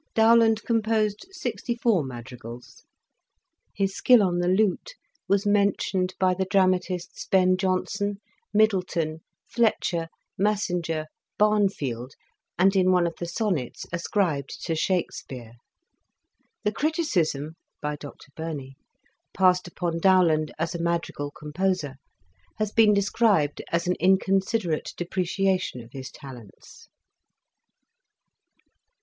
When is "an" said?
23.85-23.93